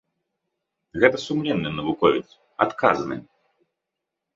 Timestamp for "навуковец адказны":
1.77-3.23